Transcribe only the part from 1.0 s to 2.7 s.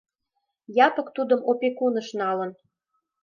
тудым опекуныш налын.